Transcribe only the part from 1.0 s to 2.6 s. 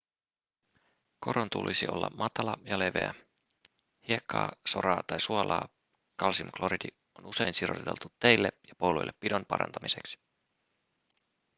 koron tulisi olla matala